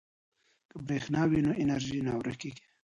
[0.69, 2.63] که برښنا وي نو انرژي نه ورکیږي.